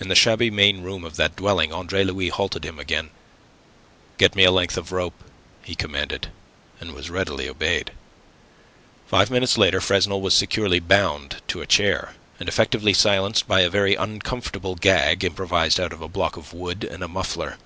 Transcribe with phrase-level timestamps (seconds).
[0.00, 3.10] In the shabby main room of that dwelling, Andre Louis halted him again.
[4.18, 5.22] "Get me a length of rope,"
[5.62, 6.32] he commanded,
[6.80, 7.92] and was readily obeyed.
[9.06, 13.70] Five minutes later Fresnel was securely bound to a chair, and effectively silenced by a
[13.70, 17.56] very uncomfortable gag improvised out of a block of wood and a muffler.